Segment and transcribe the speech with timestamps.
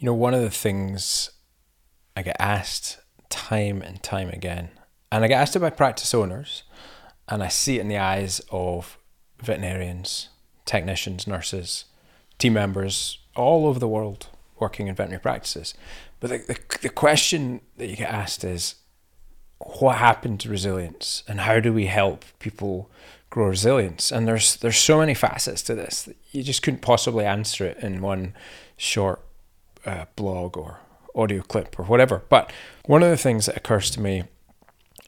[0.00, 1.30] You know, one of the things
[2.16, 4.70] I get asked time and time again,
[5.12, 6.62] and I get asked it by practice owners,
[7.28, 8.96] and I see it in the eyes of
[9.42, 10.30] veterinarians,
[10.64, 11.84] technicians, nurses,
[12.38, 14.28] team members all over the world
[14.58, 15.74] working in veterinary practices.
[16.18, 18.76] But the, the, the question that you get asked is
[19.58, 22.90] what happened to resilience and how do we help people
[23.28, 24.10] grow resilience?
[24.10, 27.76] And there's there's so many facets to this that you just couldn't possibly answer it
[27.80, 28.32] in one
[28.78, 29.20] short
[29.86, 30.80] uh, blog or
[31.14, 32.22] audio clip or whatever.
[32.28, 32.52] But
[32.86, 34.24] one of the things that occurs to me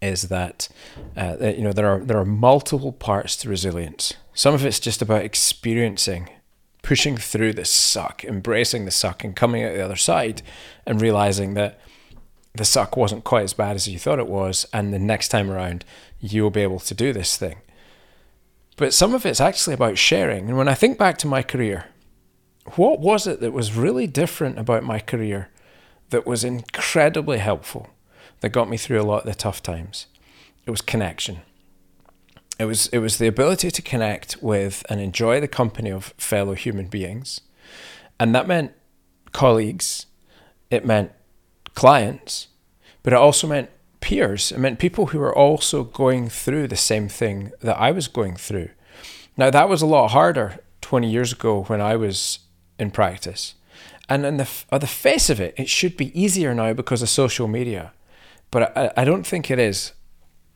[0.00, 0.68] is that,
[1.16, 4.14] uh, that you know there are there are multiple parts to resilience.
[4.32, 6.30] Some of it's just about experiencing,
[6.82, 10.42] pushing through the suck, embracing the suck, and coming out the other side,
[10.86, 11.80] and realizing that
[12.54, 15.50] the suck wasn't quite as bad as you thought it was, and the next time
[15.50, 15.84] around
[16.18, 17.56] you'll be able to do this thing.
[18.76, 20.48] But some of it's actually about sharing.
[20.48, 21.86] And when I think back to my career,
[22.76, 25.48] what was it that was really different about my career
[26.10, 27.88] that was incredibly helpful,
[28.40, 30.06] that got me through a lot of the tough times?
[30.66, 31.40] It was connection.
[32.58, 36.54] It was it was the ability to connect with and enjoy the company of fellow
[36.54, 37.40] human beings.
[38.18, 38.72] And that meant
[39.32, 40.06] colleagues,
[40.70, 41.12] it meant
[41.74, 42.48] clients,
[43.02, 44.52] but it also meant peers.
[44.52, 48.36] It meant people who were also going through the same thing that I was going
[48.36, 48.68] through.
[49.36, 52.40] Now that was a lot harder 20 years ago when I was
[52.80, 53.54] in practice.
[54.08, 57.08] And on the, on the face of it, it should be easier now because of
[57.08, 57.92] social media.
[58.50, 59.92] But I, I don't think it is.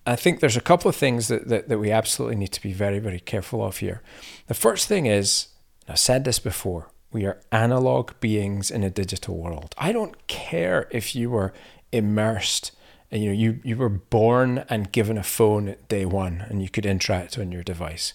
[0.07, 2.73] I think there's a couple of things that, that, that we absolutely need to be
[2.73, 4.03] very, very careful of here.
[4.49, 5.49] The first thing is,
[5.89, 9.75] I've said this before, we are analog beings in a digital world.
[9.79, 11.53] I don't care if you were
[11.93, 12.73] immersed
[13.11, 16.61] and you know you, you were born and given a phone at day one and
[16.61, 18.13] you could interact on your device.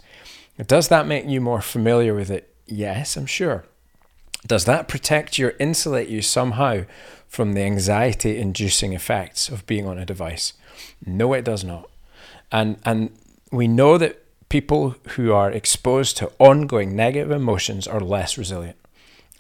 [0.67, 2.53] Does that make you more familiar with it?
[2.65, 3.63] Yes, I'm sure.
[4.47, 6.85] Does that protect you or insulate you somehow
[7.27, 10.53] from the anxiety inducing effects of being on a device?
[11.05, 11.89] No, it does not.
[12.51, 13.11] And and
[13.51, 18.77] we know that people who are exposed to ongoing negative emotions are less resilient.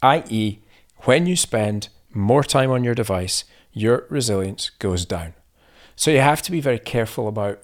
[0.01, 0.59] I.e.,
[0.99, 3.43] when you spend more time on your device,
[3.73, 5.33] your resilience goes down.
[5.95, 7.61] So you have to be very careful about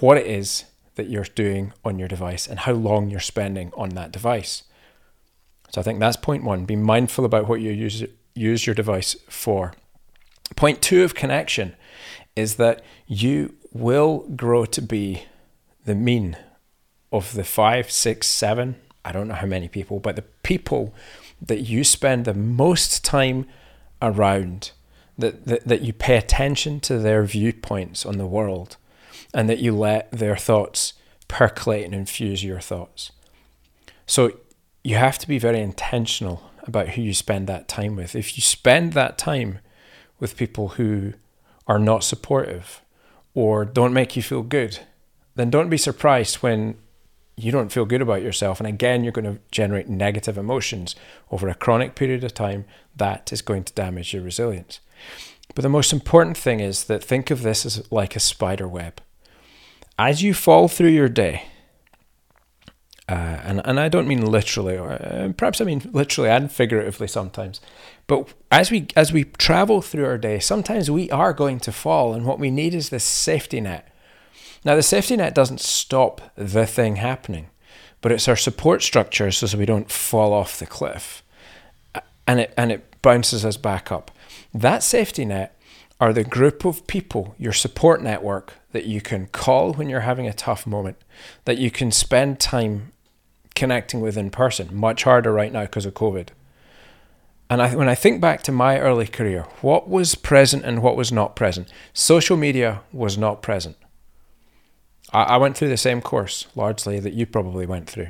[0.00, 0.64] what it is
[0.96, 4.64] that you're doing on your device and how long you're spending on that device.
[5.70, 6.64] So I think that's point one.
[6.64, 8.04] Be mindful about what you use
[8.34, 9.72] use your device for.
[10.56, 11.74] Point two of connection
[12.36, 15.24] is that you will grow to be
[15.84, 16.36] the mean
[17.12, 20.94] of the five, six, seven, I don't know how many people, but the people
[21.40, 23.46] that you spend the most time
[24.02, 24.72] around,
[25.18, 28.76] that, that, that you pay attention to their viewpoints on the world,
[29.32, 30.94] and that you let their thoughts
[31.28, 33.12] percolate and infuse your thoughts.
[34.06, 34.38] So
[34.82, 38.14] you have to be very intentional about who you spend that time with.
[38.14, 39.58] If you spend that time
[40.18, 41.14] with people who
[41.66, 42.80] are not supportive
[43.34, 44.80] or don't make you feel good,
[45.34, 46.76] then don't be surprised when
[47.36, 48.60] you don't feel good about yourself.
[48.60, 50.94] And again, you're going to generate negative emotions
[51.30, 52.64] over a chronic period of time.
[52.96, 54.80] That is going to damage your resilience.
[55.54, 59.00] But the most important thing is that think of this as like a spider web.
[59.98, 61.44] As you fall through your day,
[63.10, 67.08] uh, and, and I don't mean literally, or uh, perhaps I mean literally and figuratively
[67.08, 67.60] sometimes.
[68.06, 72.14] But as we as we travel through our day, sometimes we are going to fall,
[72.14, 73.92] and what we need is this safety net.
[74.64, 77.48] Now, the safety net doesn't stop the thing happening,
[78.00, 81.24] but it's our support structure so we don't fall off the cliff,
[82.28, 84.12] and it and it bounces us back up.
[84.54, 85.60] That safety net
[86.00, 90.28] are the group of people, your support network that you can call when you're having
[90.28, 90.96] a tough moment,
[91.44, 92.92] that you can spend time
[93.60, 94.74] connecting with in person.
[94.74, 96.28] Much harder right now because of COVID.
[97.50, 100.96] And I, when I think back to my early career, what was present and what
[100.96, 101.68] was not present?
[101.92, 103.76] Social media was not present.
[105.12, 108.08] I, I went through the same course largely that you probably went through.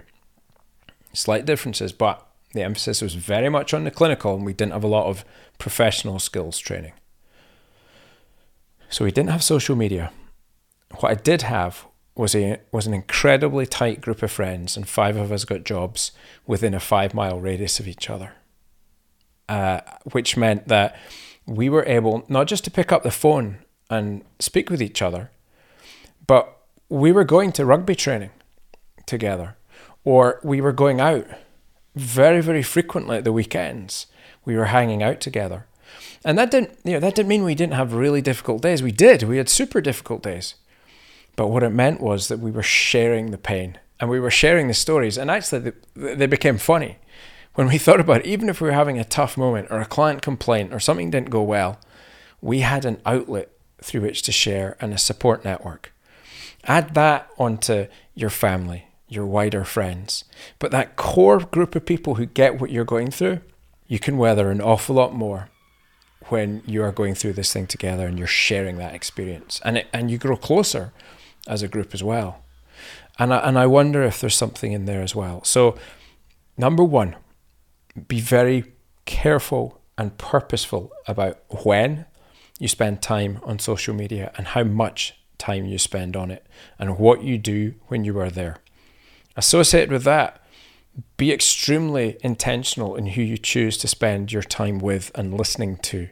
[1.12, 4.84] Slight differences, but the emphasis was very much on the clinical, and we didn't have
[4.84, 5.24] a lot of
[5.58, 6.92] professional skills training.
[8.88, 10.12] So we didn't have social media.
[11.00, 11.86] What I did have
[12.20, 16.12] was a was an incredibly tight group of friends, and five of us got jobs
[16.46, 18.34] within a five mile radius of each other.
[19.48, 19.80] Uh,
[20.12, 20.94] which meant that
[21.44, 23.58] we were able not just to pick up the phone
[23.88, 25.30] and speak with each other,
[26.28, 26.58] but
[26.88, 28.30] we were going to rugby training
[29.06, 29.56] together,
[30.04, 31.26] or we were going out
[31.96, 34.06] very, very frequently at the weekends.
[34.44, 35.66] We were hanging out together.
[36.24, 38.82] And that didn't, you know, that didn't mean we didn't have really difficult days.
[38.82, 39.22] We did.
[39.24, 40.54] We had super difficult days.
[41.36, 44.66] But what it meant was that we were sharing the pain and we were sharing
[44.66, 46.96] the stories, and actually they became funny.
[47.54, 49.86] when we thought about it, even if we were having a tough moment or a
[49.86, 51.78] client complaint or something didn't go well,
[52.40, 53.50] we had an outlet
[53.82, 55.92] through which to share and a support network.
[56.64, 60.24] Add that onto your family, your wider friends.
[60.58, 63.40] But that core group of people who get what you're going through,
[63.86, 65.48] you can weather an awful lot more
[66.28, 69.60] when you are going through this thing together and you're sharing that experience.
[69.64, 70.92] And, it, and you grow closer
[71.46, 72.42] as a group as well.
[73.18, 75.44] And I, and I wonder if there's something in there as well.
[75.44, 75.76] So,
[76.56, 77.16] number one,
[78.08, 78.64] be very
[79.04, 82.06] careful and purposeful about when
[82.58, 86.46] you spend time on social media and how much time you spend on it
[86.78, 88.58] and what you do when you are there.
[89.36, 90.42] Associated with that,
[91.16, 96.08] be extremely intentional in who you choose to spend your time with and listening to.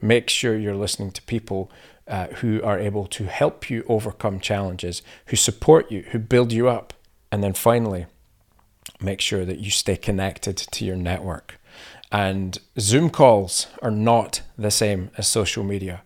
[0.00, 1.70] Make sure you're listening to people
[2.08, 6.68] uh, who are able to help you overcome challenges, who support you, who build you
[6.68, 6.94] up.
[7.30, 8.06] And then finally,
[9.00, 11.60] make sure that you stay connected to your network.
[12.10, 16.02] And Zoom calls are not the same as social media.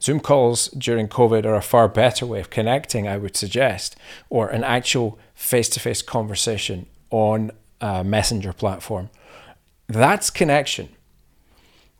[0.00, 3.96] Zoom calls during COVID are a far better way of connecting, I would suggest,
[4.28, 7.50] or an actual face to face conversation on
[7.80, 9.08] a messenger platform.
[9.88, 10.90] That's connection.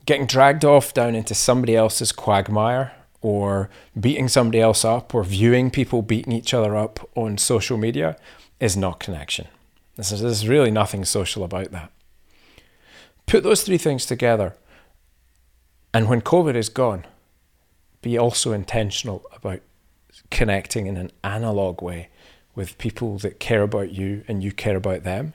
[0.05, 3.69] Getting dragged off down into somebody else's quagmire or
[3.99, 8.17] beating somebody else up or viewing people beating each other up on social media
[8.61, 9.47] is not connection.
[9.97, 11.91] This There's really nothing social about that.
[13.27, 14.57] Put those three things together,
[15.93, 17.05] and when COVID is gone,
[18.01, 19.61] be also intentional about
[20.31, 22.09] connecting in an analog way
[22.55, 25.35] with people that care about you and you care about them.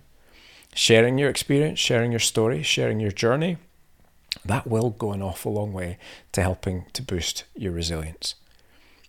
[0.74, 3.58] Sharing your experience, sharing your story, sharing your journey,
[4.46, 5.98] that will go an awful long way
[6.32, 8.36] to helping to boost your resilience.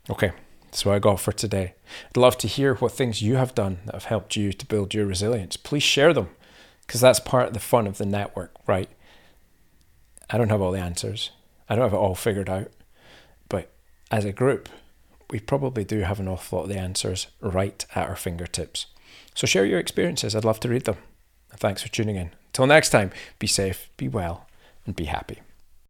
[0.09, 0.33] Okay,
[0.65, 1.75] that's what I got for today.
[2.11, 4.95] I'd love to hear what things you have done that have helped you to build
[4.95, 5.57] your resilience.
[5.57, 6.29] Please share them
[6.87, 8.91] because that's part of the fun of the network, right?
[10.31, 11.31] I don't have all the answers,
[11.69, 12.71] I don't have it all figured out
[13.49, 13.71] but
[14.11, 14.69] as a group,
[15.31, 18.87] we probably do have an awful lot of the answers right at our fingertips.
[19.35, 20.35] So share your experiences.
[20.35, 20.97] I'd love to read them.
[21.57, 22.31] thanks for tuning in.
[22.49, 24.47] Until next time, be safe, be well,
[24.87, 25.41] and be happy.